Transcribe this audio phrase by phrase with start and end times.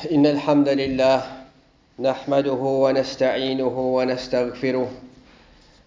[0.00, 1.22] إن الحمد لله
[2.00, 4.88] نحمده ونستعينه ونستغفره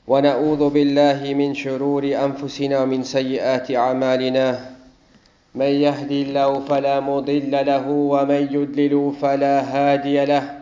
[0.07, 4.59] ونعوذ بالله من شرور أنفسنا ومن سيئات أعمالنا.
[5.55, 10.59] من يهدي الله فلا مضل له ومن يضلل فلا هادي له.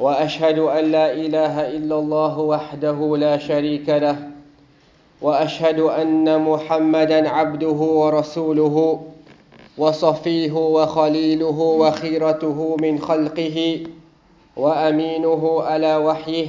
[0.00, 4.16] وأشهد أن لا إله إلا الله وحده لا شريك له.
[5.20, 8.76] وأشهد أن محمدا عبده ورسوله.
[9.78, 13.80] وصفيه وخليله وخيرته من خلقه
[14.56, 16.46] وأمينه على وحيه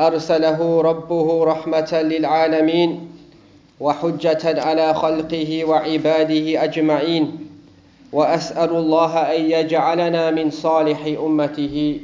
[0.00, 3.08] أرسله ربه رحمة للعالمين
[3.80, 7.38] وحجة على خلقه وعباده أجمعين
[8.12, 12.00] وأسأل الله أن يجعلنا من صالح أمته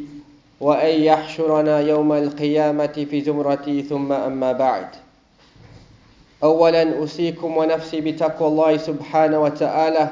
[0.61, 4.86] وأن يحشرنا يوم القيامة في زمرتي ثم أما بعد.
[6.42, 10.09] أولا أوصيكم ونفسي بتقوى الله سبحانه وتعالى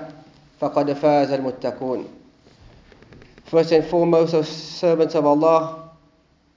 [0.61, 2.05] فقد فاز المتقون
[3.47, 5.88] First and foremost, as servants of Allah,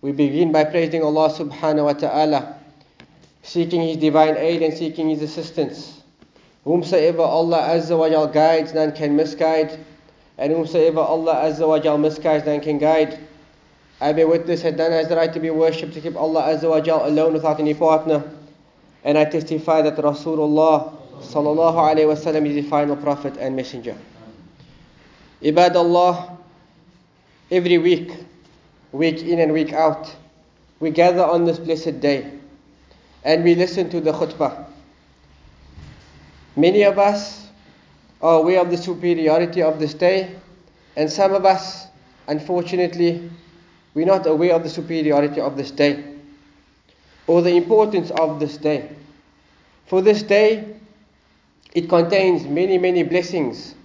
[0.01, 2.55] we begin by praising Allah subhanahu wa ta'ala,
[3.43, 6.01] seeking His divine aid and seeking His assistance.
[6.65, 9.79] Whomsoever Allah Azza wa Jal guides, none can misguide,
[10.37, 13.17] and whomsoever Allah Azza wa Jal misguides, none can guide.
[14.01, 16.81] I bear witness that none has the right to be worshipped except Allah Azza wa
[16.81, 18.21] Jal alone without any partner.
[19.05, 23.95] And I testify that Rasulullah sallallahu alayhi wasallam is the final prophet and messenger.
[25.41, 26.37] Ibad Allah,
[27.49, 28.11] every week,
[28.91, 30.13] week in and week out,
[30.79, 32.31] we gather on this blessed day
[33.23, 34.65] and we listen to the khutbah.
[36.55, 37.47] Many of us
[38.21, 40.35] are aware of the superiority of this day,
[40.95, 41.87] and some of us,
[42.27, 43.29] unfortunately,
[43.93, 46.03] we're not aware of the superiority of this day
[47.27, 48.89] or the importance of this day.
[49.87, 50.75] For this day,
[51.73, 53.75] it contains many, many blessings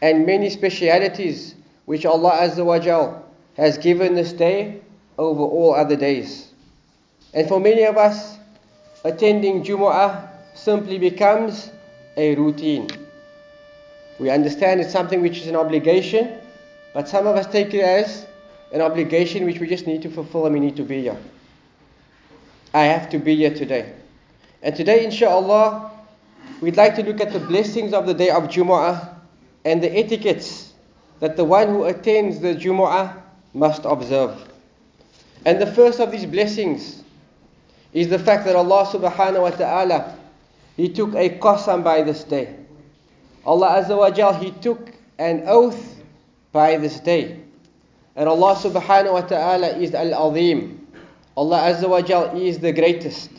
[0.00, 1.54] and many specialities
[1.84, 3.24] which Allah Azza wa Jal
[3.56, 4.80] has given this day
[5.18, 6.52] over all other days.
[7.34, 8.38] And for many of us,
[9.04, 11.70] attending Jumu'ah simply becomes
[12.16, 12.88] a routine.
[14.18, 16.38] We understand it's something which is an obligation,
[16.94, 18.26] but some of us take it as
[18.72, 21.16] an obligation which we just need to fulfill and we need to be here.
[22.74, 23.92] I have to be here today.
[24.62, 25.87] And today, inshallah,
[26.60, 29.14] we'd like to look at the blessings of the day of Jumu'ah
[29.64, 30.72] and the etiquettes
[31.20, 33.20] that the one who attends the Jumu'ah
[33.54, 34.48] must observe.
[35.44, 37.02] And the first of these blessings
[37.92, 40.16] is the fact that Allah subhanahu wa ta'ala
[40.76, 42.54] He took a qasam by this day.
[43.44, 45.96] Allah Azza wa Jal He took an oath
[46.52, 47.40] by this day.
[48.14, 50.86] And Allah subhanahu wa ta'ala is Al-Azim.
[51.36, 53.30] Allah Azza wa Jal is the greatest.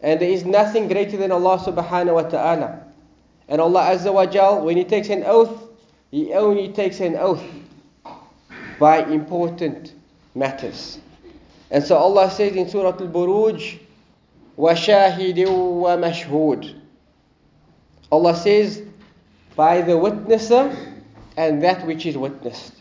[0.00, 2.84] And there is nothing greater than Allah subhanahu wa ta'ala.
[3.48, 5.68] And Allah Azza wa Jal, when He takes an oath,
[6.10, 7.44] He only takes an oath
[8.78, 9.94] by important
[10.34, 10.98] matters.
[11.70, 13.78] And so Allah says in Surah Al-Buruj,
[14.58, 16.80] وَشَاهِدٍ وَمَشْهُودٍ
[18.12, 18.82] Allah says,
[19.56, 20.74] by the witnesser
[21.36, 22.74] and that which is witnessed.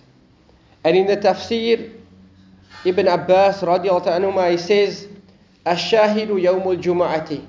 [0.84, 1.92] And in the tafsir,
[2.86, 5.08] Ibn Abbas radiallahu anhu, he says,
[5.77, 7.47] Yawmul.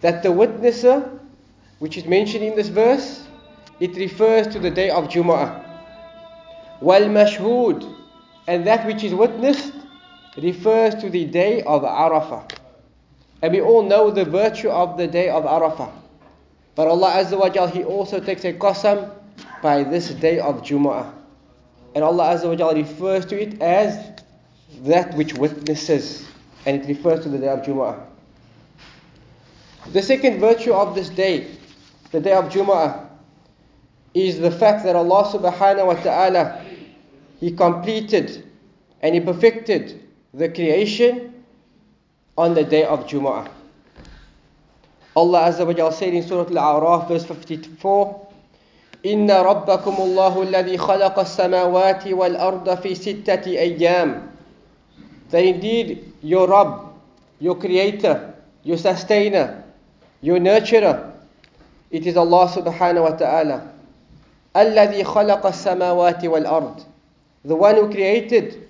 [0.00, 1.18] That the witnesser,
[1.78, 3.26] which is mentioned in this verse,
[3.80, 5.62] it refers to the day of Jum'ah.
[6.80, 7.94] Wal mashhud,
[8.46, 9.72] and that which is witnessed
[10.36, 12.50] refers to the day of Arafah.
[13.42, 15.90] And we all know the virtue of the day of Arafah.
[16.74, 19.10] But Allah Azza wa Jal, He also takes a qasam
[19.62, 21.12] by this day of Jum'ah.
[21.94, 24.22] And Allah Azza wa Jal refers to it as
[24.82, 26.26] that which witnesses
[26.65, 28.05] And it refers to the day of Jum'ah.
[29.91, 31.47] The second virtue of this day,
[32.11, 33.07] the day of Jum'ah,
[34.13, 36.63] is the fact that Allah subhanahu wa ta'ala,
[37.39, 38.45] He completed
[39.01, 41.43] and He perfected the creation
[42.37, 43.49] on the day of Jumu'ah.
[45.15, 48.27] Allah Azza wa Jal said in Surah Al-A'raf verse 54,
[49.05, 54.27] إن ربكم الله الذي خلق السماوات والأرض في ستة أيام
[55.29, 56.93] That indeed your Rabb,
[57.39, 59.63] your Creator, your Sustainer,
[60.21, 61.11] your Nurturer,
[61.89, 63.73] it is Allah subhanahu wa ta'ala.
[64.55, 66.83] الذي خلق السماوات والأرض
[67.45, 68.67] The one who created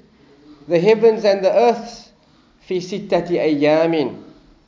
[0.67, 2.09] the heavens and the earths
[2.67, 4.15] في ستة أيام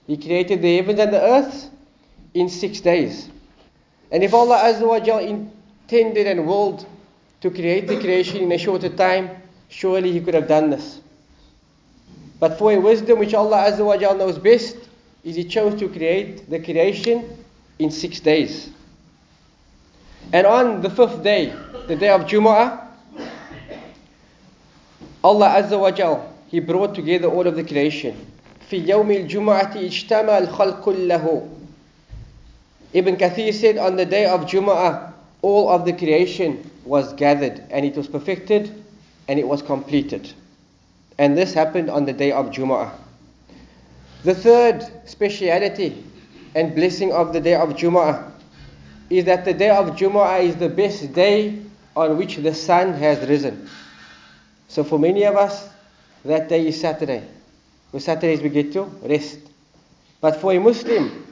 [0.08, 1.70] He created the heavens and the earth
[2.34, 3.30] in six days.
[4.12, 6.86] And if Allah Azza wa Jal intended and willed
[7.42, 9.30] to create the creation in a shorter time,
[9.70, 11.00] surely He could have done this.
[12.40, 14.76] But for a wisdom which Allah Azza wa Jal knows best,
[15.24, 17.38] is He chose to create the creation
[17.80, 18.70] in six days.
[20.32, 21.54] And on the fifth day,
[21.88, 22.88] the day of Jumu'ah,
[25.24, 28.16] Allah Azza wa Jal, He brought together all of the creation.
[28.70, 31.48] في يوم الجمعة اجتمع الخلق كله.
[32.94, 37.86] Ibn Kathir said on the day of Jum'ah, all of the creation was gathered and
[37.86, 38.84] it was perfected
[39.28, 40.32] and it was completed.
[41.19, 42.93] And this happened on the day of Jum'ah.
[44.25, 46.05] The third speciality
[46.55, 48.33] and blessing of the day of Jum'ah
[49.11, 51.61] is that the day of Jum'ah is the best day
[51.97, 53.69] on which the sun has risen.
[54.69, 55.69] So for many of us,
[56.25, 57.25] that day is Saturday.
[57.93, 59.39] On Saturdays we get to rest.
[60.21, 61.27] But for a Muslim,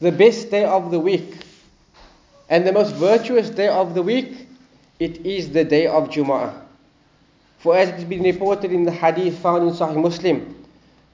[0.00, 1.36] the best day of the week
[2.48, 4.48] and the most virtuous day of the week,
[4.98, 6.67] it is the day of Jum'ah.
[7.59, 10.65] For as it has been reported in the hadith found in Sahih Muslim,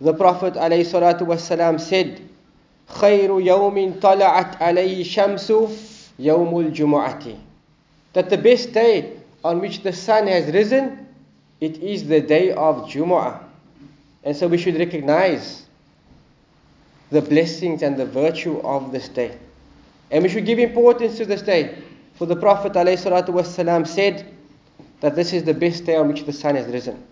[0.01, 2.21] the Prophet ﷺ said,
[2.89, 5.53] خير يوم طلعت عليه شمس
[6.19, 7.35] يوم الجمعة
[8.13, 9.13] That the best day
[9.43, 11.07] on which the sun has risen,
[11.61, 13.43] it is the day of Jumu'ah.
[14.23, 15.65] And so we should recognize
[17.11, 19.37] the blessings and the virtue of this day.
[20.11, 21.77] And we should give importance to this day.
[22.15, 24.25] For the Prophet ﷺ said
[25.04, 27.04] that this is the best day on which the sun has risen.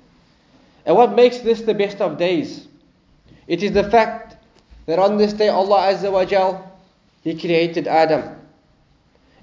[0.86, 2.66] And what makes this the best of days?
[3.46, 4.38] It is the fact
[4.86, 6.72] that on this day Allah Azza wa Jal,
[7.22, 8.34] He created Adam.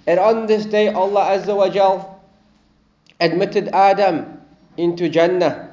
[0.07, 2.23] And on this day Allah Azza wa Jal
[3.19, 4.41] admitted Adam
[4.77, 5.69] into Jannah.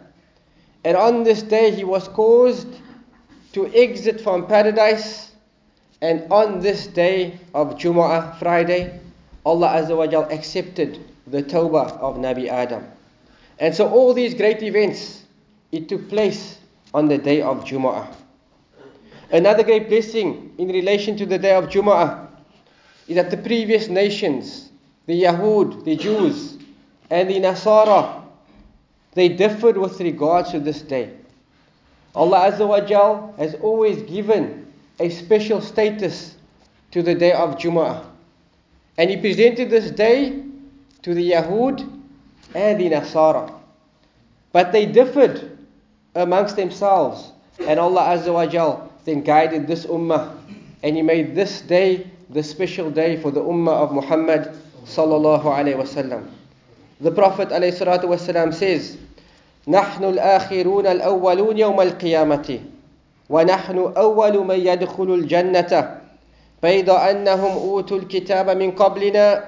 [0.84, 2.68] And on this day he was caused
[3.54, 5.32] to exit from paradise.
[6.02, 9.00] And on this day of Jumu'ah, Friday,
[9.46, 12.86] Allah Azza wa Jal accepted the tawbah of Nabi Adam.
[13.58, 15.24] And so all these great events,
[15.72, 16.58] it took place
[16.94, 18.14] on the day of Jumu'ah.
[19.32, 22.28] Another great blessing in relation to the day of Jumu'ah
[23.08, 24.70] is that the previous nations,
[25.06, 26.58] the Yahud, the Jews,
[27.10, 28.22] and the Nasara,
[29.14, 31.12] they differed with regards to this day.
[32.14, 36.36] Allah Azza wa Jal has always given a special status
[36.90, 38.04] to the day of Jumu'ah.
[38.96, 40.45] And He presented this day
[41.05, 41.81] to the Yahud
[42.53, 43.53] and the Nasara.
[44.51, 45.57] But they differed
[46.15, 47.31] amongst themselves.
[47.67, 50.35] And Allah Azza wa Jal then guided this ummah.
[50.83, 55.75] And He made this day the special day for the ummah of Muhammad sallallahu alayhi
[55.77, 56.29] wasallam.
[56.99, 58.97] The Prophet alayhi salatu wasallam says,
[59.67, 62.59] نحن الآخرون الأولون يوم القيامة
[63.29, 66.01] ونحن أول من يدخل الجنة
[66.63, 69.43] بيض أنهم أوتوا الكتاب من قبلنا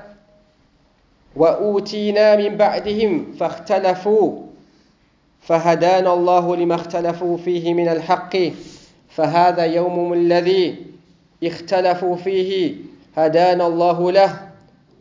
[1.39, 4.43] وأوتينا من بعدهم فاختلفوا
[5.41, 8.37] فهدانا الله لما اختلفوا فيه من الحق.
[9.09, 10.87] فهذا يوم الذي
[11.45, 12.75] اختلفوا فيه
[13.17, 14.49] هدانا الله له.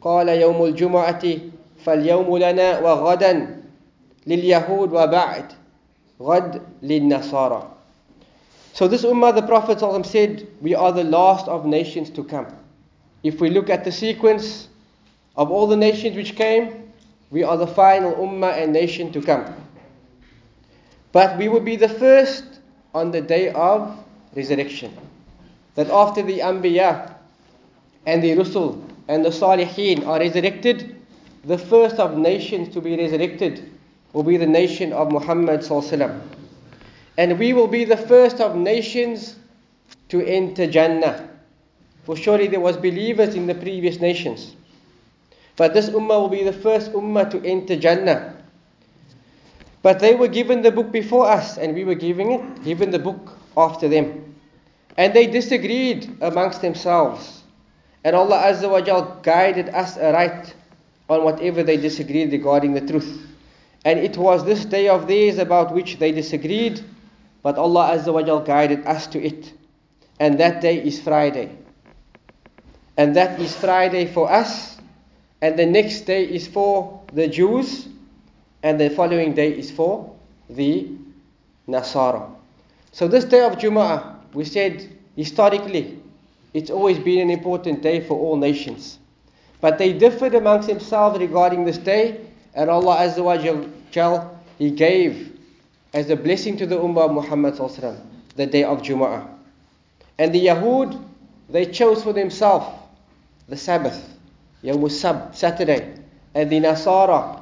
[0.01, 1.23] قال يوم الجمعة
[1.85, 3.61] فاليوم لنا وغدا
[4.27, 5.45] لليهود وبعد
[6.21, 7.63] غد للنصارى.
[8.73, 12.45] So this ummah, the Prophet said, we are the last of nations to come.
[13.23, 14.67] If we look at the sequence
[15.37, 16.91] of all the nations which came,
[17.29, 19.45] we are the final ummah and nation to come.
[21.11, 22.43] But we will be the first
[22.93, 23.97] on the day of
[24.35, 24.95] resurrection.
[25.75, 27.13] That after the Anbiya
[28.05, 30.95] and the Rusul and the Salihin are resurrected,
[31.45, 33.71] the first of nations to be resurrected
[34.13, 35.63] will be the nation of Muhammad
[37.17, 39.35] and we will be the first of nations
[40.09, 41.29] to enter Jannah.
[42.05, 44.55] For surely there was believers in the previous nations.
[45.57, 48.35] But this ummah will be the first ummah to enter Jannah.
[49.81, 52.99] But they were given the book before us, and we were giving it, given the
[52.99, 54.35] book after them.
[54.95, 57.43] And they disagreed amongst themselves.
[58.03, 60.53] And Allah Azza wa Jal guided us aright
[61.09, 63.27] on whatever they disagreed regarding the truth.
[63.83, 66.83] And it was this day of theirs about which they disagreed
[67.47, 69.53] but Allah Azza wa Jal guided us to it.
[70.19, 71.55] And that day is Friday.
[72.97, 74.76] And that is Friday for us.
[75.41, 77.87] And the next day is for the Jews.
[78.63, 80.15] And the following day is for
[80.49, 80.87] the
[81.67, 82.29] Nasara.
[82.91, 85.99] So this day of Jumu'ah, we said historically,
[86.53, 88.97] it's always been an important day for all nations.
[89.61, 92.21] But they differed amongst themselves regarding this day.
[92.55, 93.37] And Allah Azza wa
[93.91, 95.37] Jal, He gave
[95.93, 97.55] as a blessing to the Ummah of Muhammad
[98.35, 99.27] the day of Jumu'ah.
[100.17, 101.03] And the Yahud,
[101.49, 102.67] they chose for themselves
[103.47, 104.16] the Sabbath,
[104.63, 105.95] Yawm Sab, Saturday.
[106.33, 107.41] And the Nasara,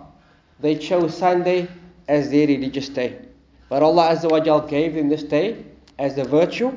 [0.59, 1.67] they chose Sunday
[2.07, 3.19] as their religious day.
[3.69, 5.65] But Allah Azza wa Jal gave them this day
[5.97, 6.71] as a virtue,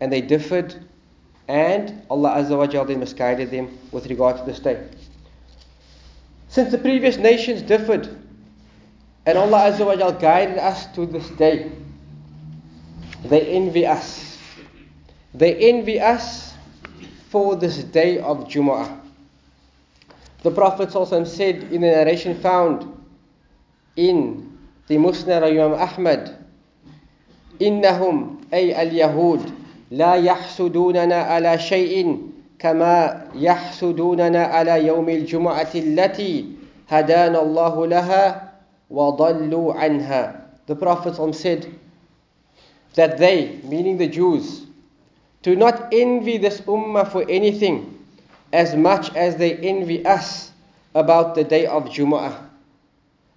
[0.00, 0.74] and they differed,
[1.48, 4.88] and Allah Azza wa Jal then misguided them with regard to this day.
[6.48, 8.08] Since the previous nations differed
[9.26, 11.72] And Allah Azza wa Jal guided us to this day.
[13.24, 14.38] They envy us.
[15.34, 16.54] They envy us
[17.28, 19.05] for this day of Jumu'ah.
[20.45, 22.85] The Prophet also said in the narration found
[23.95, 26.37] in the Musnad of Imam Ahmad,
[27.61, 29.41] إنهم أي اليهود
[29.91, 32.17] لا يحسدوننا على شيء
[32.59, 36.45] كما يحسدوننا على يوم الجمعة التي
[36.89, 38.51] هدانا الله لها
[38.89, 40.41] وضلوا عنها.
[40.65, 41.67] The Prophet said
[42.95, 44.65] that they, meaning the Jews,
[45.43, 47.94] do not envy this ummah for anything
[48.56, 50.50] as much as they envy us
[50.94, 52.42] about the day of Jumu'ah.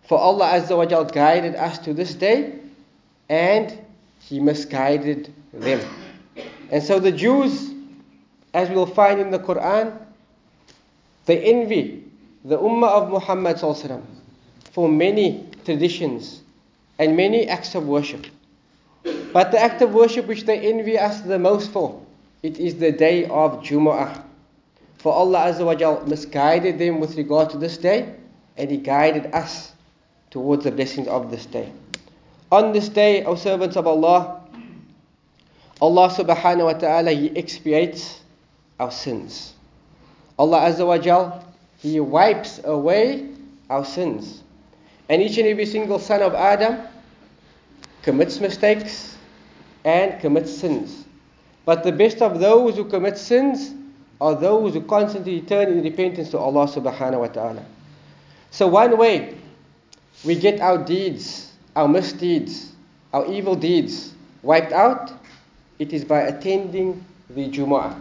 [0.08, 2.54] For Allah Azza wa Jal guided us to this day
[3.28, 3.78] and
[4.22, 5.82] He misguided them.
[6.72, 7.70] And so the Jews,
[8.54, 9.92] as we'll find in the Quran,
[11.26, 12.06] they envy
[12.46, 13.60] the Ummah of Muhammad
[14.72, 16.42] for many traditions
[16.98, 18.26] and many acts of worship.
[19.34, 22.02] But the act of worship which they envy us the most for,
[22.42, 24.29] it is the day of Jumu'ah.
[25.00, 28.16] For Allah Azza wa Jal misguided them with regard to this day,
[28.58, 29.72] and He guided us
[30.30, 31.72] towards the blessings of this day.
[32.52, 34.42] On this day, O servants of Allah,
[35.82, 38.20] Allah subhanahu wa ta'ala, He expiates
[38.78, 39.54] our sins.
[40.38, 41.46] Allah Azza wa Jal,
[41.78, 43.30] He wipes away
[43.70, 44.44] our sins.
[45.08, 46.78] And each and every single son of Adam
[48.02, 49.16] commits mistakes
[49.86, 51.06] and commits sins.
[51.64, 53.79] But the best of those who commit sins
[54.22, 57.64] are those who constantly turn in repentance to Allah subhanahu wa ta'ala.
[58.52, 59.38] So one way
[60.26, 62.74] we get our deeds, our misdeeds,
[63.14, 65.12] our evil deeds wiped out,
[65.78, 68.00] it is by attending the Jumu'ah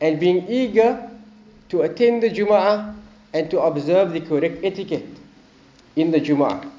[0.00, 1.10] and being eager
[1.70, 2.94] to attend the Jumu'ah
[3.32, 5.08] and to observe the correct etiquette
[5.96, 6.70] in the Jumu'ah.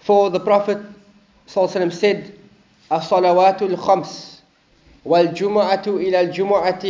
[0.00, 0.78] For the Prophet
[1.46, 2.38] said,
[2.90, 4.31] As-salawatul khams
[5.04, 6.84] والجمعة إلى الجمعة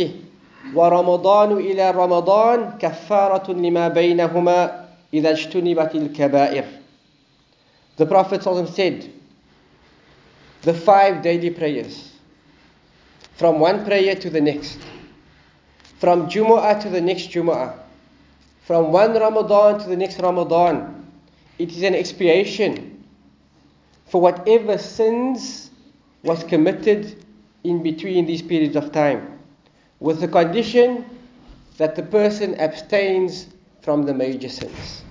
[0.75, 6.63] ورمضان إلى رمضان كفارة لما بينهما إذا اجتنبت الكبائر
[7.95, 8.41] The Prophet
[8.73, 9.07] said,
[10.63, 12.11] the five daily prayers,
[13.35, 14.79] from one prayer to the next,
[15.99, 17.75] from Jumu'ah to the next Jumu'ah,
[18.65, 21.05] from one Ramadan to the next Ramadan,
[21.59, 23.03] it is an expiation
[24.07, 25.69] for whatever sins
[26.23, 27.22] was committed
[27.63, 29.39] in between these periods of time,
[29.99, 31.05] with the condition
[31.77, 33.47] that the person abstains
[33.81, 35.03] from the major sins.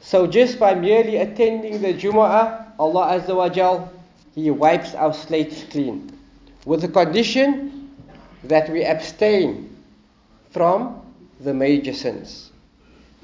[0.00, 3.90] So just by merely attending the Jumu'ah, Allah Azza wa Jal,
[4.34, 6.16] He wipes our slates clean.
[6.64, 7.90] With the condition
[8.44, 9.76] that we abstain
[10.50, 11.02] from
[11.40, 12.52] the major sins.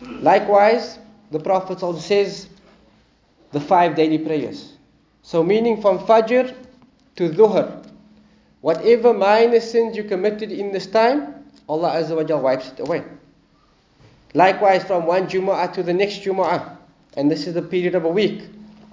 [0.01, 0.99] Likewise,
[1.31, 2.49] the Prophet says
[3.53, 4.73] the five daily prayers.
[5.23, 6.55] So meaning from Fajr
[7.17, 7.82] to Dhuhr,
[8.62, 11.35] Whatever minor sins you committed in this time,
[11.69, 13.02] Allah Azza wa Jal wipes it away.
[14.35, 16.76] Likewise, from one Jumu'ah to the next Jumu'ah,
[17.16, 18.45] and this is the period of a week,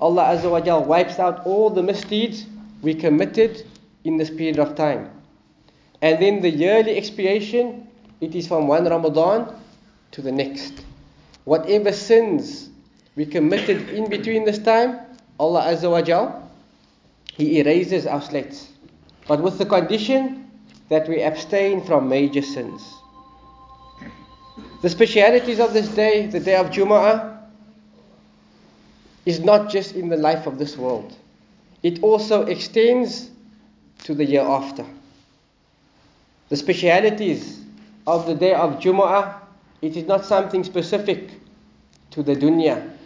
[0.01, 2.47] Allah Azza wa Jal wipes out all the misdeeds
[2.81, 3.63] we committed
[4.05, 5.11] in this period of time.
[6.01, 7.87] And then the yearly expiation,
[8.21, 9.53] it is from one Ramadan
[10.13, 10.83] to the next.
[11.43, 12.71] Whatever sins
[13.15, 14.99] we committed in between this time,
[15.39, 16.49] Allah Azza wa Jal,
[17.33, 18.69] He erases our slates
[19.29, 20.49] but with the condition
[20.89, 22.81] that we abstain from major sins.
[24.81, 27.37] The specialities of this day, the day of Jumu'ah,
[29.27, 31.15] is not just in the life of this world.
[31.83, 33.29] It also extends
[34.05, 34.83] to the year after.
[36.49, 37.61] The specialities
[38.07, 39.41] of the day of Jumu'ah,
[39.83, 41.29] it is not something specific
[42.11, 42.97] to the dunya,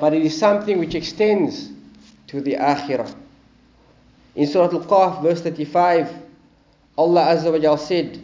[0.00, 1.68] but it is something which extends
[2.28, 3.25] to the akhirah.
[4.35, 6.09] In Surah Al-Qaf, verse 35,
[6.97, 8.19] Allah Azza wa Jal said,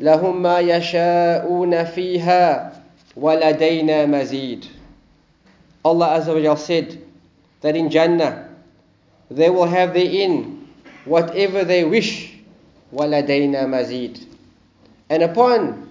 [0.00, 2.72] لهم ما يشاءون فيها
[3.16, 4.64] ولدينا مزيد.
[5.84, 7.02] Allah Azza wa Jal said
[7.60, 8.48] that in Jannah
[9.30, 10.68] they will have therein
[11.04, 12.34] whatever they wish
[12.92, 14.26] ولدينا مزيد.
[15.08, 15.88] And upon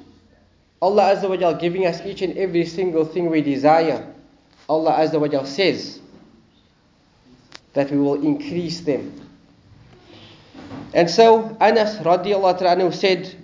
[0.81, 4.05] Allah Azza wa Jal giving us each and every single thing we desire,
[4.67, 5.99] Allah Azza wa Jal says
[7.73, 9.21] that we will increase them
[10.93, 13.35] and so Anas radiallahu anhu said,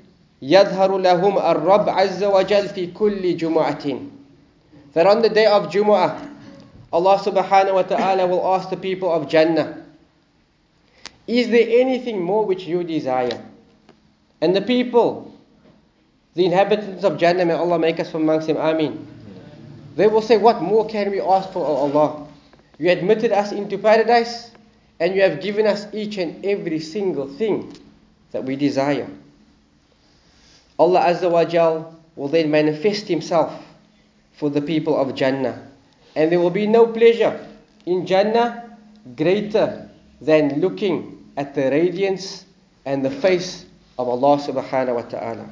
[0.41, 4.07] يظهر لهم الرب عز وجل في كل جمعة.
[4.93, 6.29] That on the day of Jumu'ah,
[6.91, 9.85] Allah subhanahu wa ta'ala will ask the people of Jannah,
[11.27, 13.41] Is there anything more which you desire?
[14.41, 15.31] And the people,
[16.33, 19.07] the inhabitants of Jannah, may Allah make us from amongst them, Ameen.
[19.95, 22.27] They will say, What more can we ask for, O Allah?
[22.77, 24.51] You admitted us into paradise
[25.00, 27.76] and you have given us each and every single thing
[28.32, 29.08] that we desire.
[30.78, 33.52] Allah Azza wa Jal will then manifest Himself
[34.36, 35.68] for the people of Jannah.
[36.14, 37.46] And there will be no pleasure
[37.84, 38.76] in Jannah
[39.16, 39.88] greater
[40.20, 42.44] than looking at the radiance
[42.84, 43.66] and the face
[43.98, 45.48] of Allah subhanahu wa ta'ala.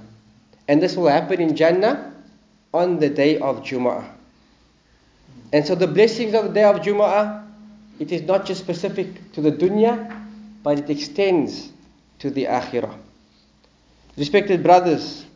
[0.69, 2.13] And this will happen in Jannah
[2.73, 4.05] on the day of Jum'ah.
[5.53, 7.44] And so the blessings of the day of Jum'ah,
[7.99, 10.23] it is not just specific to the dunya,
[10.63, 11.73] but it extends
[12.19, 12.95] to the akhirah.
[14.17, 15.27] Respected brothers,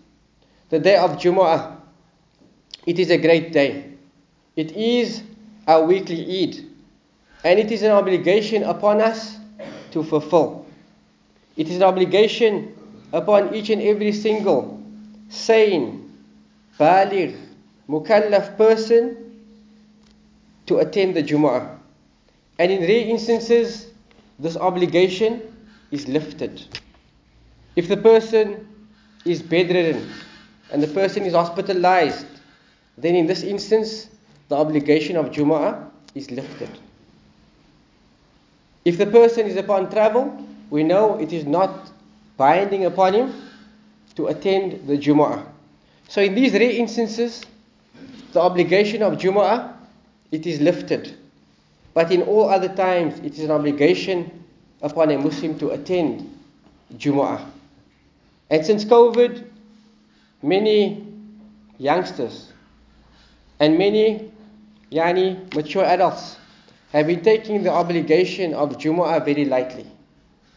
[0.70, 1.76] the day of Jumu'ah,
[2.86, 3.92] it is a great day.
[4.56, 5.22] It is
[5.66, 6.64] our weekly Eid,
[7.44, 9.36] and it is an obligation upon us
[9.92, 10.66] to fulfill.
[11.56, 12.74] It is an obligation
[13.12, 14.82] upon each and every single
[15.28, 16.12] sane,
[16.78, 17.36] baligh,
[17.88, 19.16] mukallaf person
[20.66, 21.77] to attend the Jumu'ah.
[22.58, 23.88] And in rare instances,
[24.38, 25.42] this obligation
[25.90, 26.62] is lifted.
[27.76, 28.66] If the person
[29.24, 30.10] is bedridden
[30.72, 32.26] and the person is hospitalized,
[32.96, 34.08] then in this instance,
[34.48, 36.70] the obligation of Jumu'ah is lifted.
[38.84, 41.90] If the person is upon travel, we know it is not
[42.36, 43.34] binding upon him
[44.16, 45.44] to attend the Jumu'ah.
[46.08, 47.44] So in these rare instances,
[48.32, 49.76] the obligation of Jumu'ah,
[50.32, 51.17] it is lifted.
[51.95, 54.45] But in all other times, it is an obligation
[54.83, 56.38] upon a Muslim to attend
[56.97, 57.45] Jumu'ah.
[58.50, 59.45] And since COVID,
[60.42, 61.04] many
[61.78, 62.52] youngsters
[63.61, 64.33] and many
[64.90, 66.37] yani, mature adults
[66.92, 69.87] have been taking the obligation of Jumu'ah very lightly.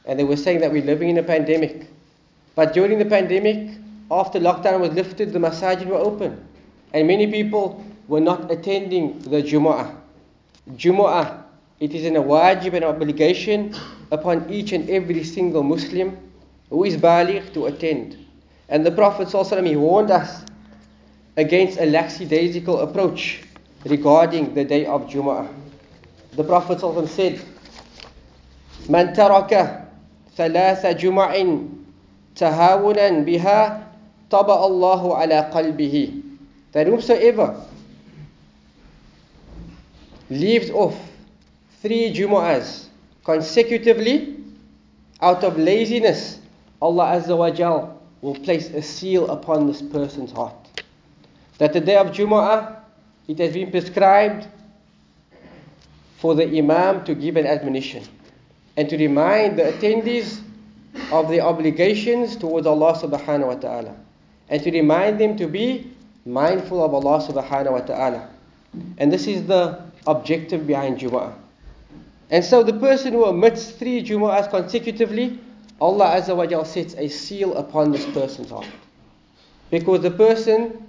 [0.06, 1.88] And they were saying that we're living in a pandemic.
[2.56, 3.78] But during the pandemic,
[4.10, 6.46] after lockdown was lifted, the masajid were open.
[6.94, 10.01] And many people were not attending the Jumu'ah.
[10.71, 11.43] Jumu'ah,
[11.81, 13.75] it is an wajib and obligation
[14.11, 16.17] upon each and every single Muslim
[16.71, 18.17] who is baligh to attend.
[18.69, 20.43] And the Prophet ﷺ, he warned us
[21.37, 23.43] against a lackadaisical approach
[23.85, 25.47] regarding the day of Jumu'ah.
[26.33, 27.41] The Prophet ﷺ said,
[28.89, 29.83] من ترك
[30.37, 31.31] ثلاث جمع
[32.37, 33.61] تهاونا بها
[34.31, 36.23] طبع الله على قلبه
[36.73, 37.57] that whosoever
[40.32, 40.98] leaves off
[41.82, 42.86] three Jumu'ahs
[43.24, 44.38] consecutively
[45.22, 46.40] out of laziness,
[46.82, 50.84] Allah Azza wa Jal will place a seal upon this person's heart.
[51.58, 52.78] That the day of Jumu'ah,
[53.28, 54.48] it has been prescribed
[56.18, 58.04] for the Imam to give an admonition
[58.78, 60.42] and to remind the attendees
[61.12, 63.96] of their obligations towards Allah subhanahu wa ta'ala
[64.50, 65.92] and to remind them to be
[66.26, 68.30] mindful of Allah subhanahu wa ta'ala.
[68.98, 71.34] And this is the objective behind Jumu'ah.
[72.30, 75.40] And so the person who omits three Jumu'ahs consecutively,
[75.80, 78.68] Allah Azza wa Jal sets a seal upon this person's heart.
[79.70, 80.86] Because the person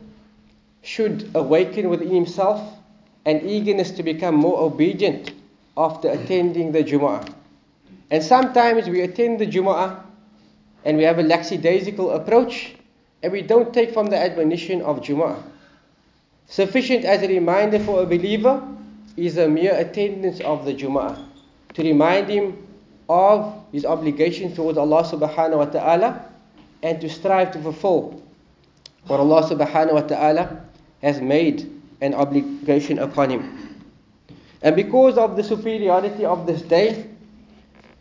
[0.82, 2.78] should awaken within himself
[3.24, 5.32] an eagerness to become more obedient
[5.76, 7.32] after attending the Jumu'ah.
[8.10, 10.02] And sometimes we attend the Jumu'ah
[10.84, 12.74] and we have a lackadaisical approach
[13.22, 15.42] and we don't take from the admonition of Jumu'ah.
[16.46, 18.62] Sufficient as a reminder for a believer
[19.16, 21.24] is a mere attendance of the Jumu'ah
[21.74, 22.66] to remind him
[23.08, 26.24] of his obligation towards Allah subhanahu wa ta'ala
[26.82, 28.22] and to strive to fulfill
[29.06, 30.64] what Allah subhanahu wa ta'ala
[31.02, 31.70] has made
[32.00, 33.84] an obligation upon him.
[34.62, 37.06] And because of the superiority of this day,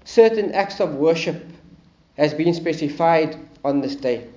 [0.06, 1.44] certain acts of worship
[2.18, 4.28] has been specified on this day.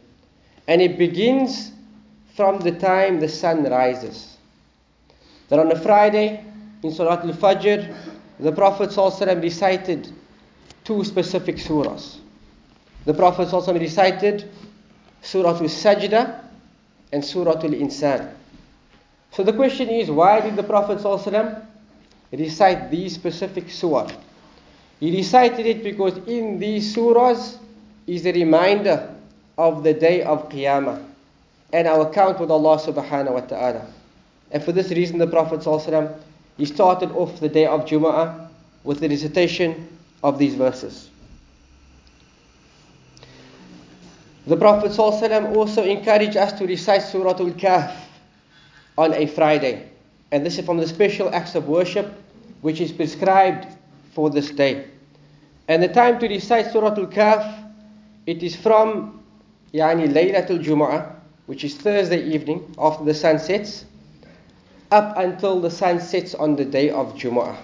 [0.67, 1.73] And it begins
[2.35, 4.39] from the time the sun rises.
[5.49, 6.45] That on a Friday
[6.84, 7.96] in Salat al-Fajr,
[8.40, 10.12] the Prophet ﷺ recited
[10.84, 12.18] two specific surahs.
[13.06, 14.50] The Prophet ﷺ recited
[15.22, 16.44] Surah Al-Sajda
[17.12, 18.34] and Surah Al-Insan.
[19.32, 21.66] So the question is, why did the Prophet ﷺ
[22.32, 24.16] recite these specific surahs?
[25.00, 27.58] He recited it because in these surahs
[28.08, 29.16] is a reminder
[29.58, 31.06] of the day of Qiyamah
[31.72, 33.86] and our account with Allah subhanahu wa ta'ala.
[34.52, 36.18] And for this reason the Prophet ﷺ
[36.57, 38.49] he started off the day of Jumu'ah
[38.85, 39.89] with the recitation
[40.23, 41.11] of these verses.
[44.47, 47.97] The Prophet ﷺ also encouraged us to recite Surah Al-Kahf
[48.99, 49.89] on a Friday.
[50.33, 52.13] And this is from the special acts of worship
[52.61, 53.67] which is prescribed
[54.13, 54.87] for this day.
[55.69, 57.71] And the time to recite Surah Al-Kahf,
[58.27, 59.23] it is from
[59.73, 61.15] Yani Laylatul Jumu'ah,
[61.47, 63.87] which is Thursday evening after the sun sets,
[64.94, 67.58] up until the sun sets on the day of Jumu'ah.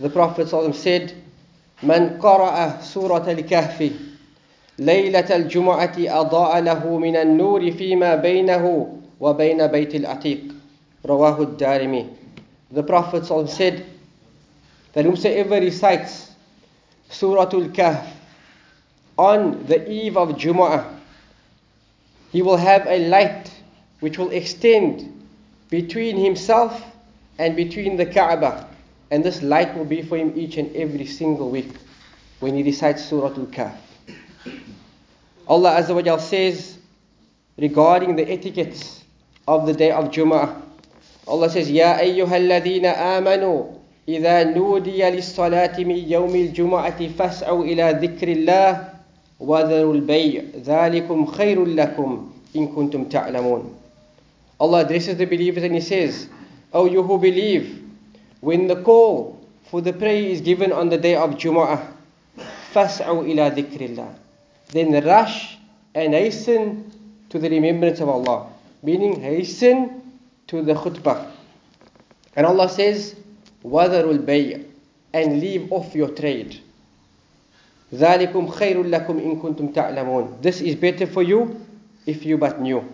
[0.00, 1.12] The Prophet said,
[1.82, 3.92] من قرأ سورة الكهف
[4.78, 10.40] ليلة الجمعة أضاء له من النور فيما بينه وبين بيت العتيق
[11.06, 12.06] رواه الدارمي
[12.72, 13.84] The Prophet said
[14.92, 16.30] that whosoever recites
[17.10, 18.06] Surah Al-Kahf
[19.16, 20.84] on the eve of Jumu'ah
[22.32, 23.50] he will have a light
[24.00, 25.14] which will extend
[25.72, 26.82] between himself
[27.38, 28.68] and between the Kaaba
[29.10, 31.70] and this light will be for him each and every single week
[32.40, 33.76] when he recites Surah Al-Kahf.
[35.48, 36.78] Allah Azza wa Jal says
[37.56, 39.04] regarding the etiquettes
[39.46, 40.62] of the day of Jum'ah.
[41.26, 43.64] Allah says, يا أيها الذين آمنوا
[44.08, 48.88] إذا نودي للصلاة من يوم الجمعة فاسعوا إلى ذكر الله
[49.40, 53.74] وذروا البيع ذلكم خير لكم إن كنتم تعلمون
[54.60, 56.28] Allah addresses the believers and He says,
[56.72, 57.82] O you who believe,
[58.40, 59.38] when the call
[59.70, 61.92] for the prayer is given on the day of Jumu'ah,
[62.72, 64.14] فَاسْعُوا إِلَى ذِكْرِ اللَّهِ
[64.68, 65.58] Then rush
[65.94, 66.92] and hasten
[67.30, 68.50] to the remembrance of Allah.
[68.82, 71.30] Meaning hasten to the khutbah.
[72.36, 73.16] And Allah says,
[73.64, 74.64] وَذَرُوا الْبَيْعِ
[75.14, 76.60] And leave off your trade.
[77.92, 81.58] ذَلِكُمْ خَيْرٌ لَكُمْ إِن كُنتُمْ تَعْلَمُونَ This is better for you
[82.06, 82.84] if you but knew.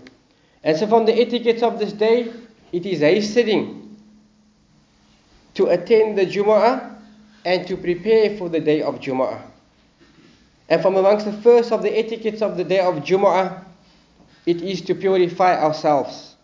[0.64, 2.32] And so from the etiquettes of this day,
[2.72, 3.98] it is hastening
[5.56, 6.96] to attend the Jumu'ah
[7.46, 9.42] and to prepare for the day of Jumu'ah.
[10.68, 13.64] And from amongst the first of the etiquettes of the day of Jumu'ah,
[14.46, 16.36] it is to purify ourselves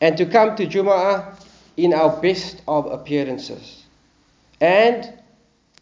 [0.00, 1.34] and to come to Jumu'ah
[1.76, 3.84] in our best of appearances
[4.60, 5.12] and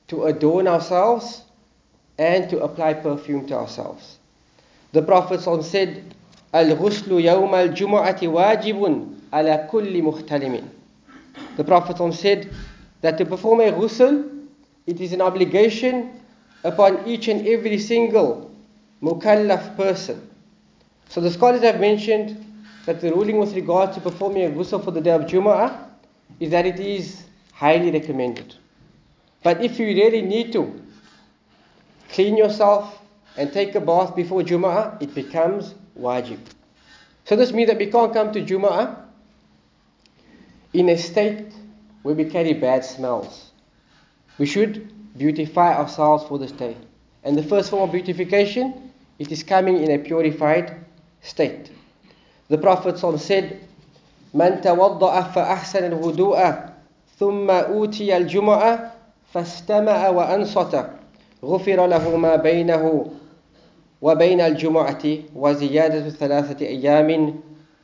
[0.09, 1.43] to adorn ourselves
[2.19, 4.19] and to apply perfume to ourselves.
[4.93, 6.15] The Prophet said,
[6.57, 10.65] Al-ghuslu yawm al-jumu'ati wajibun ala muhtalimin.
[11.59, 12.51] The Prophet said
[13.03, 14.47] that to perform a ghusl,
[14.87, 16.19] it is an obligation
[16.65, 18.51] upon each and every single
[19.03, 20.31] mukallaf person.
[21.11, 22.43] So the scholars have mentioned
[22.87, 25.91] that the ruling with regard to performing a ghusl for the day of Jumu'ah
[26.41, 28.55] is that it is highly recommended.
[29.43, 30.81] But if you really need to
[32.09, 33.03] clean yourself
[33.37, 36.40] and take a bath before Jumu'ah, it becomes wajib.
[37.26, 39.06] So this means that we can't come to Jumu'ah
[40.74, 41.54] in a state
[42.04, 43.52] where we carry bad smells.
[44.38, 46.78] We should beautify ourselves for this day.
[47.24, 50.84] And the first form of beautification, it is coming in a purified
[51.22, 51.72] state.
[52.48, 53.60] The Prophet said,
[54.34, 56.72] من توضأ فأحسن الوضوء
[57.20, 58.92] ثم أوتي الجمعة
[59.34, 60.86] فاستمع وأنصت
[61.44, 63.12] غفر له ما بينه
[64.03, 65.03] وبين الجمعة
[65.35, 67.41] وزيادة ثلاثة أيام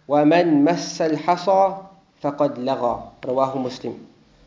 [0.09, 1.77] ومن مس الحصى
[2.21, 3.99] فقد لغى رواه مسلم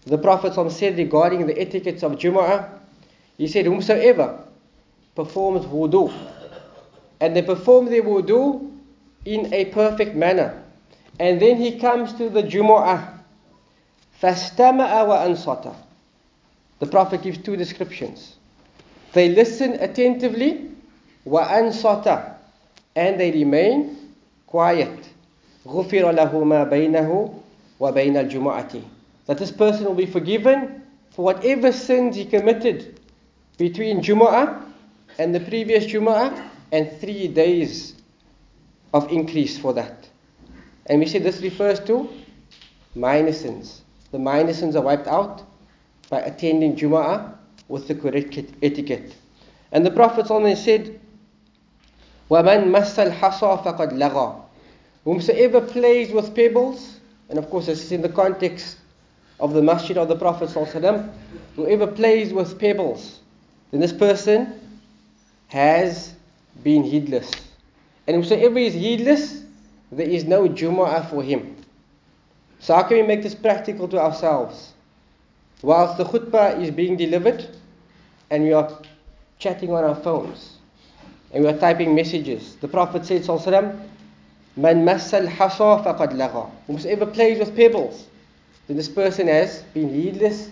[0.07, 2.69] The Prophet said regarding the etiquettes of Jumu'ah,
[3.39, 4.39] he said, Whomsoever
[5.15, 6.13] performs wudu,
[7.19, 8.71] and they perform their wudu
[9.25, 10.61] in a perfect manner,
[11.19, 13.13] and then he comes to the Jumu'ah,
[14.21, 15.73] فَاسْتَمَعَ وَأَنصَتَ
[16.79, 18.35] The Prophet gives two descriptions.
[19.13, 20.69] They listen attentively,
[21.26, 22.34] وَأَنصَتَ
[22.96, 24.14] And they remain
[24.46, 25.08] quiet.
[25.66, 27.34] غُفِرَ لَهُ مَا بَيْنَهُ
[27.80, 28.82] وَبَيْنَ الْجُمُعَةِ
[29.26, 32.98] that this person will be forgiven for whatever sins he committed
[33.58, 34.60] between Jumu'ah
[35.18, 37.94] and the previous Jumu'ah and three days
[38.92, 40.08] of increase for that.
[40.86, 42.10] And we said this refers to
[42.96, 43.82] minor sins.
[44.10, 45.44] The minor sins are wiped out
[46.08, 47.34] by attending Jumu'ah
[47.68, 49.14] with the correct etiquette.
[49.70, 50.26] And the Prophet
[50.58, 50.98] said,
[52.30, 54.40] وَمَنْ مَسَّ الْحَصَى فَقَدْ لَغَى
[55.04, 58.76] Whomsoever plays with pebbles, and of course this is in the context
[59.40, 61.10] of the masjid of the Prophet ﷺ,
[61.56, 63.20] whoever plays with pebbles,
[63.70, 64.60] then this person
[65.48, 66.12] has
[66.62, 67.30] been heedless.
[68.06, 69.42] And whoever is heedless,
[69.90, 71.56] there is no Jumu'ah for him.
[72.60, 74.72] So how can we make this practical to ourselves?
[75.62, 77.48] Whilst the khutbah is being delivered,
[78.30, 78.70] and we are
[79.38, 80.58] chatting on our phones,
[81.35, 83.77] and we are typing messages, the Prophet said, ﷺ,
[84.55, 86.49] Man massal hasa faqad laga.
[86.65, 88.07] Whoever plays with pebbles,
[88.67, 90.49] then this person has been heedless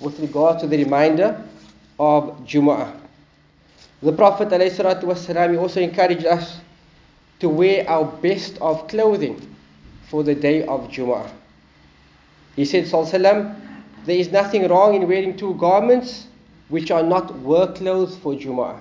[0.00, 1.40] with regard to the reminder
[2.00, 2.92] of Jumu'ah.
[4.02, 6.58] The Prophet ﷺ also encouraged us
[7.38, 9.40] to wear our best of clothing
[10.08, 11.30] for the day of Jumu'ah.
[12.56, 13.54] He said, Sallallahu
[14.04, 16.26] there is nothing wrong in wearing two garments
[16.70, 18.80] which are not work clothes for Jumu'ah.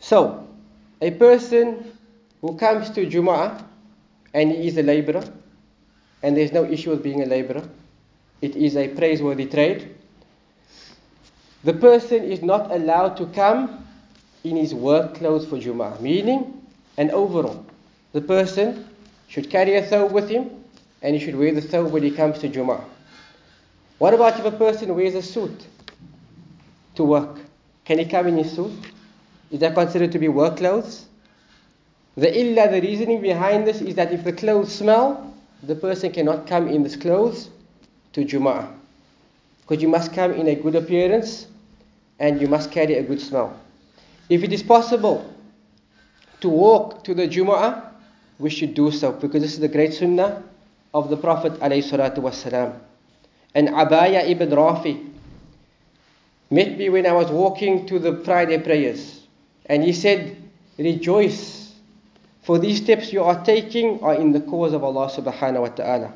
[0.00, 0.45] So,
[1.00, 1.92] a person
[2.40, 3.62] who comes to Jumu'ah
[4.34, 5.24] and he is a laborer,
[6.22, 7.68] and there's no issue with being a laborer.
[8.42, 9.94] It is a praiseworthy trade.
[11.64, 13.86] The person is not allowed to come
[14.44, 16.62] in his work clothes for Jum'ah, meaning
[16.96, 17.64] an overall.
[18.12, 18.88] The person
[19.28, 20.50] should carry a thawb with him
[21.02, 22.84] and he should wear the thawb when he comes to Jum'ah.
[23.98, 25.66] What about if a person wears a suit
[26.94, 27.38] to work?
[27.84, 28.72] Can he come in his suit?
[29.50, 31.06] Is that considered to be work clothes?
[32.16, 36.46] The illa, the reasoning behind this is that if the clothes smell, the person cannot
[36.46, 37.50] come in this clothes
[38.14, 38.72] to Jum'ah.
[39.60, 41.46] Because you must come in a good appearance
[42.18, 43.58] and you must carry a good smell.
[44.28, 45.32] If it is possible
[46.40, 47.90] to walk to the Jum'ah,
[48.38, 50.42] we should do so because this is the great sunnah
[50.94, 52.78] of the Prophet ﷺ.
[53.54, 55.10] And Abaya ibn Rafi
[56.50, 59.15] met me when I was walking to the Friday prayers.
[59.66, 60.36] And he said,
[60.78, 61.74] Rejoice,
[62.42, 66.12] for these steps you are taking are in the cause of Allah subhanahu wa ta'ala.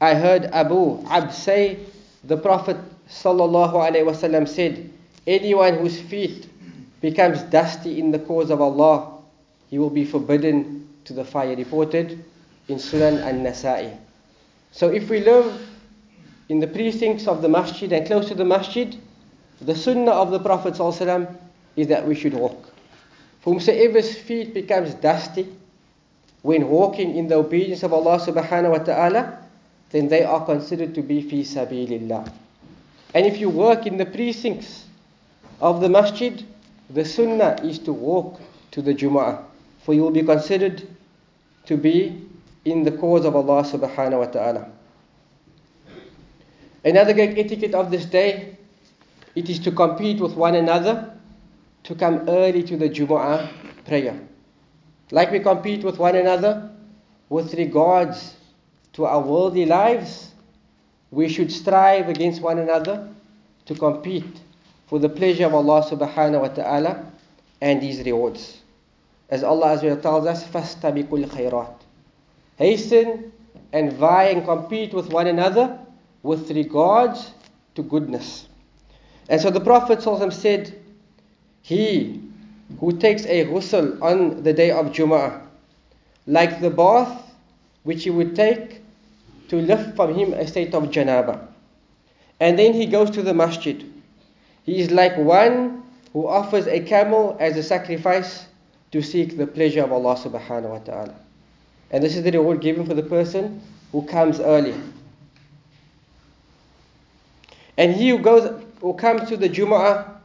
[0.00, 1.78] I heard Abu Abs say,
[2.24, 2.76] the Prophet
[3.10, 4.90] sallallahu alaihi said,
[5.26, 6.48] Anyone whose feet
[7.00, 9.18] becomes dusty in the cause of Allah,
[9.70, 11.56] he will be forbidden to the fire.
[11.56, 12.24] Reported
[12.68, 13.96] in Sunan an-Nasa'i.
[14.72, 15.68] So if we live
[16.48, 18.96] in the precincts of the masjid and close to the masjid,
[19.60, 21.34] the sunnah of the Prophet ﷺ
[21.76, 22.67] is that we should walk.
[23.40, 25.48] For whomsoever's feet becomes dusty
[26.42, 29.38] when walking in the obedience of Allah subhanahu wa ta'ala,
[29.90, 32.30] then they are considered to be fi sabilillah.
[33.14, 34.84] And if you work in the precincts
[35.60, 36.44] of the masjid,
[36.90, 38.40] the sunnah is to walk
[38.72, 39.42] to the Jum'ah,
[39.82, 40.86] for you will be considered
[41.66, 42.26] to be
[42.64, 44.68] in the cause of Allah subhanahu wa ta'ala.
[46.84, 48.56] Another great etiquette of this day,
[49.34, 51.17] it is to compete with one another
[51.87, 53.49] to come early to the Jumu'ah
[53.85, 54.19] prayer.
[55.11, 56.71] Like we compete with one another
[57.29, 58.35] with regards
[58.93, 60.31] to our worldly lives,
[61.11, 63.09] we should strive against one another
[63.65, 64.41] to compete
[64.87, 67.11] for the pleasure of Allah subhanahu wa ta'ala
[67.61, 68.59] and His rewards.
[69.29, 71.73] As Allah Azza tells us, فَاسْتَبِقُوا الْخَيْرَاتِ
[72.57, 73.31] Hasten
[73.71, 75.79] and vie and compete with one another
[76.21, 77.31] with regards
[77.75, 78.47] to goodness.
[79.29, 80.01] And so the Prophet
[80.33, 80.76] said,
[81.62, 82.20] he
[82.80, 85.40] who takes a ghusl on the day of Jum'ah,
[86.26, 87.22] like the bath
[87.84, 88.82] which he would take
[89.48, 91.48] to lift from him a state of janaba.
[92.40, 93.84] And then he goes to the masjid.
[94.64, 98.46] He is like one who offers a camel as a sacrifice
[98.92, 101.14] to seek the pleasure of Allah subhanahu wa ta'ala.
[101.90, 103.60] And this is the reward given for the person
[103.92, 104.74] who comes early.
[107.78, 110.17] And he who goes who comes to the Jum'ah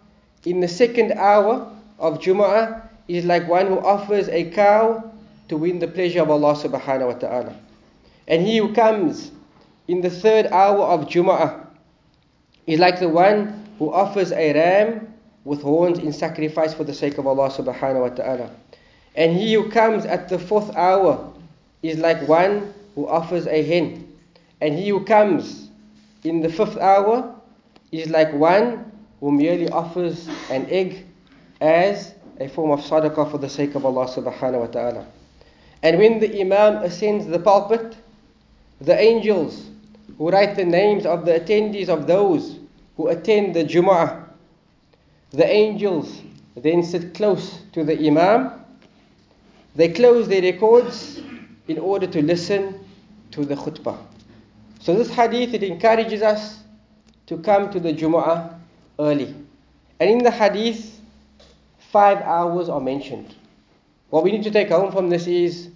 [0.45, 5.11] in the second hour of Jum'ah is like one who offers a cow
[5.49, 7.55] to win the pleasure of Allah subhanahu wa ta'ala.
[8.27, 9.31] And he who comes
[9.87, 11.65] in the third hour of Jum'ah
[12.67, 17.17] is like the one who offers a ram with horns in sacrifice for the sake
[17.17, 18.49] of Allah subhanahu wa ta'ala.
[19.15, 21.31] And he who comes at the fourth hour
[21.81, 24.07] is like one who offers a hen.
[24.61, 25.69] And he who comes
[26.23, 27.35] in the fifth hour
[27.91, 28.89] is like one
[29.23, 31.05] who merely offers an egg
[31.61, 35.05] as a form of sadaqah for the sake of Allah subhanahu wa ta'ala.
[35.81, 37.95] And when the Imam ascends the pulpit,
[38.81, 39.69] the angels
[40.17, 42.59] who write the names of the attendees of those
[42.97, 44.27] who attend the Jum'ah,
[45.31, 46.19] the angels
[46.57, 48.51] then sit close to the Imam.
[49.73, 51.21] They close their records
[51.69, 52.77] in order to listen
[53.31, 53.97] to the khutbah.
[54.81, 56.59] So this hadith it encourages us
[57.27, 58.52] to come to the Jumu'ah
[58.99, 59.35] early.
[59.99, 60.99] And in the hadith,
[61.91, 63.35] five hours are mentioned.
[64.09, 65.69] What we need to take home from this is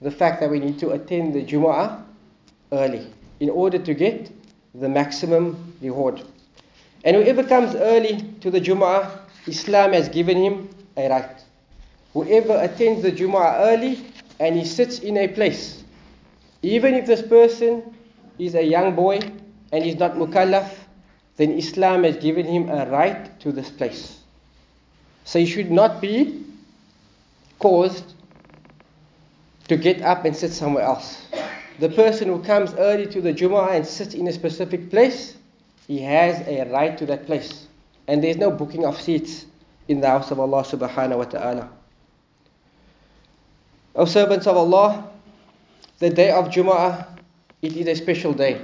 [0.00, 2.02] the fact that we need to attend the Jumu'ah
[2.72, 3.06] early
[3.40, 4.30] in order to get
[4.74, 6.22] the maximum reward.
[7.04, 9.10] And whoever comes early to the Jumu'ah,
[9.46, 11.42] Islam has given him a right.
[12.12, 14.04] Whoever attends the Jumu'ah early
[14.40, 15.84] and he sits in a place,
[16.62, 17.94] even if this person
[18.38, 19.20] is a young boy
[19.72, 20.70] and is not mukallaf,
[21.36, 24.20] then Islam has given him a right to this place.
[25.24, 26.44] So he should not be
[27.58, 28.04] caused
[29.68, 31.26] to get up and sit somewhere else.
[31.80, 35.36] The person who comes early to the Jumu'ah and sits in a specific place,
[35.88, 37.66] he has a right to that place.
[38.06, 39.46] And there's no booking of seats
[39.88, 41.70] in the house of Allah subhanahu wa ta'ala.
[43.96, 45.10] O servants of Allah,
[45.98, 47.06] the day of Jumu'ah,
[47.62, 48.60] it is a special day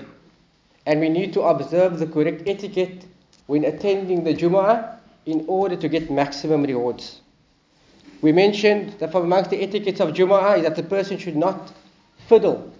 [0.89, 3.05] And we need to observe the correct etiquette
[3.47, 7.21] when attending the Jumu'ah in order to get maximum rewards.
[8.21, 11.71] We mentioned that from amongst the etiquettes of Jumu'ah is that the person should not
[12.27, 12.71] fiddle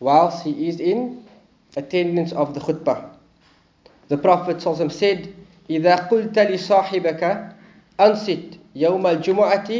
[0.00, 1.24] whilst he is in
[1.76, 3.10] attendance of the khutbah.
[4.08, 5.34] The Prophet ﷺ said,
[5.70, 7.52] إذا قلت لصاحبك
[8.00, 9.70] أنصت يوم الجمعة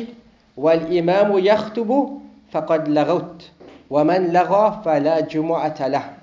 [0.57, 2.21] والإمام يخطب
[2.53, 3.51] فقد لغوت
[3.91, 6.17] ومن لغى فلا جمعة له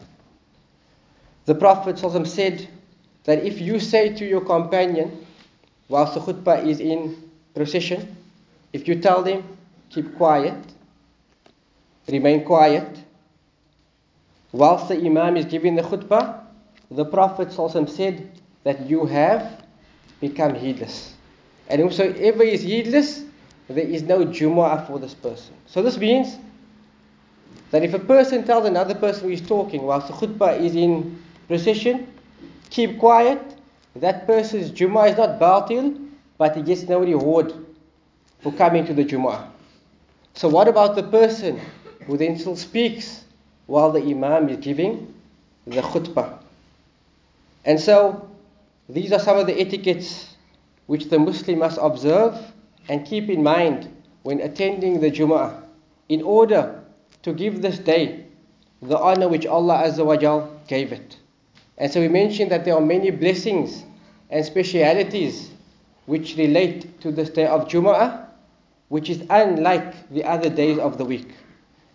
[1.44, 2.68] the Prophet said
[3.24, 5.26] that if you say to your companion
[5.88, 8.16] whilst the khutbah is in procession,
[8.72, 9.42] if you tell them,
[9.90, 10.54] keep quiet,
[12.08, 12.98] remain quiet,
[14.52, 16.40] whilst the Imam is giving the khutbah,
[16.90, 18.30] the Prophet said
[18.64, 19.64] that you have
[20.20, 21.14] become heedless.
[21.68, 23.24] And whosoever is heedless,
[23.68, 25.54] there is no Jumu'ah for this person.
[25.66, 26.36] So this means
[27.70, 31.18] that if a person tells another person who is talking whilst the khutbah is in
[31.52, 32.06] procession,
[32.70, 33.38] keep quiet,
[33.96, 37.52] that person's Jumu'ah is not batil, but he gets no reward
[38.40, 39.48] for coming to the Jumu'ah.
[40.32, 41.60] So what about the person
[42.06, 43.24] who then still speaks
[43.66, 45.12] while the Imam is giving
[45.66, 46.38] the khutbah?
[47.66, 48.30] And so
[48.88, 50.34] these are some of the etiquettes
[50.86, 52.34] which the Muslim must observe
[52.88, 55.62] and keep in mind when attending the Jumu'ah
[56.08, 56.82] in order
[57.24, 58.24] to give this day
[58.80, 60.16] the honor which Allah Azza wa
[60.66, 61.18] gave it.
[61.82, 63.82] And so we mentioned that there are many blessings
[64.30, 65.50] and specialities
[66.06, 68.24] which relate to this day of Jumu'ah,
[68.88, 71.34] which is unlike the other days of the week.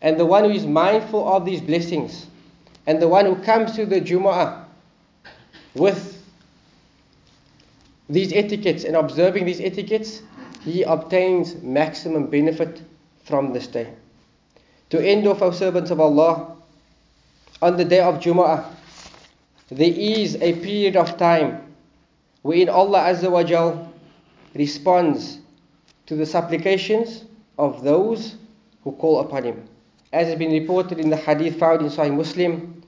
[0.01, 2.27] And the one who is mindful of these blessings,
[2.85, 4.65] and the one who comes to the Jumu'ah
[5.73, 6.21] with
[8.09, 10.21] these etiquettes and observing these etiquettes,
[10.63, 12.81] he obtains maximum benefit
[13.23, 13.93] from this day.
[14.89, 16.57] To end off, our servants of Allah,
[17.61, 18.73] on the day of Jumu'ah,
[19.70, 21.74] there is a period of time
[22.42, 23.92] wherein Allah Azza wa Jal
[24.54, 25.38] responds
[26.06, 27.24] to the supplications
[27.58, 28.36] of those
[28.84, 29.64] who call upon Him.
[30.12, 32.82] As has been reported in the hadith found in Sahih Muslim,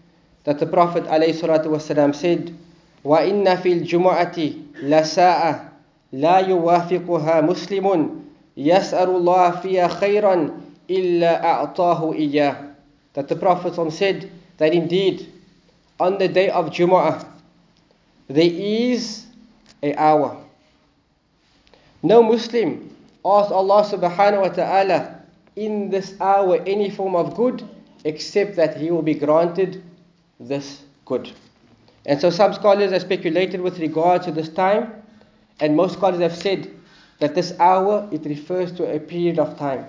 [0.45, 2.55] that the Prophet ﷺ said,
[3.03, 5.75] وَإِنَّ فِي الْجُمُعَةِ لَسَاءَ
[6.15, 7.87] لا يوافقها مسلم
[8.57, 10.51] يسأل الله فيها خيرا
[10.91, 12.57] إلا أعطاه إياه
[13.15, 15.27] that the Prophet said that indeed
[16.00, 17.26] on the day of Jumu'ah
[18.28, 19.26] there is
[19.84, 20.38] a hour
[22.04, 25.22] no Muslim asks Allah subhanahu wa ta'ala
[25.56, 27.68] in this hour any form of good
[28.06, 29.84] except that he will be granted
[30.40, 31.32] this good
[32.06, 34.94] and so some scholars have speculated with regard to this time
[35.60, 36.72] and most scholars have said
[37.20, 39.86] that this hour it refers to a period of time.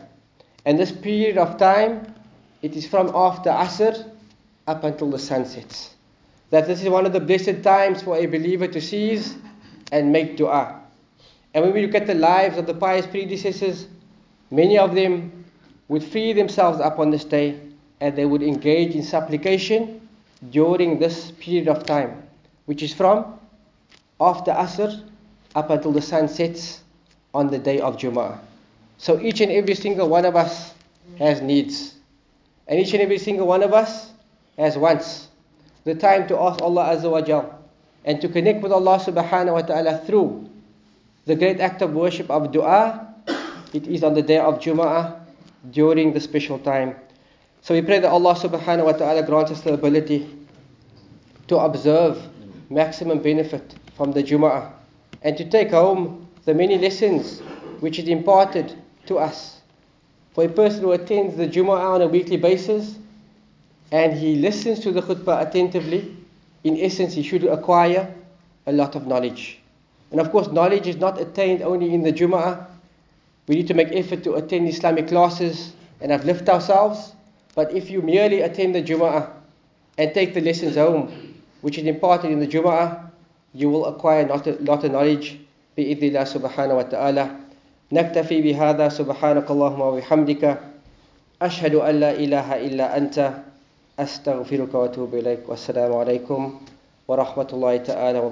[0.64, 2.14] And this period of time
[2.62, 4.10] it is from after Asr
[4.66, 5.94] up until the sun sets.
[6.50, 9.36] That this is one of the blessed times for a believer to seize
[9.92, 10.80] and make dua.
[11.54, 13.86] And when we look at the lives of the pious predecessors,
[14.50, 15.44] many of them
[15.88, 17.60] would free themselves up on this day
[18.00, 20.08] and they would engage in supplication
[20.50, 22.22] during this period of time,
[22.66, 23.38] which is from
[24.20, 25.02] after Asr
[25.54, 26.82] up until the sun sets
[27.34, 28.38] on the day of Jumu'ah.
[28.98, 30.74] So each and every single one of us
[31.18, 31.94] has needs.
[32.68, 34.12] And each and every single one of us
[34.56, 35.29] has wants.
[35.84, 37.58] The time to ask Allah Azza wa Jal
[38.04, 40.48] and to connect with Allah subhanahu wa ta'ala through
[41.26, 43.14] the great act of worship of dua.
[43.72, 45.20] It is on the day of Jumu'ah
[45.70, 46.96] during the special time.
[47.62, 50.28] So we pray that Allah subhanahu wa ta'ala grants us the ability
[51.48, 52.20] to observe
[52.68, 54.72] maximum benefit from the Jumu'ah
[55.22, 57.40] and to take home the many lessons
[57.80, 59.60] which is imparted to us.
[60.32, 62.96] For a person who attends the Jumu'ah on a weekly basis
[63.91, 66.15] and he listens to the khutbah attentively,
[66.63, 68.13] in essence he should acquire
[68.65, 69.59] a lot of knowledge.
[70.11, 72.65] And of course, knowledge is not attained only in the Jumu'ah.
[73.47, 77.13] We need to make effort to attend Islamic classes and uplift ourselves.
[77.53, 79.29] But if you merely attend the Jumu'ah
[79.97, 83.09] and take the lessons home, which is imparted in the Jumu'ah,
[83.53, 85.39] you will acquire a lot of knowledge
[85.77, 87.25] بإذن الله سبحانه وتعالى
[87.91, 90.59] نكتفي بهذا سبحانك اللهم وبحمدك
[91.41, 93.17] أشهد أن لا إله إلا أنت
[94.00, 96.60] أستغفرك وأتوب إليك والسلام عليكم
[97.08, 98.28] ورحمة الله تعالى وبركاته.